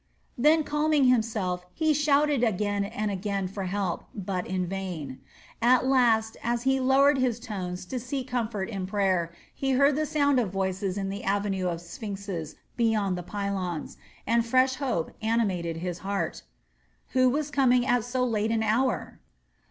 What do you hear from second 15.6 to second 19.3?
his heart. Who was coming at so late an hour?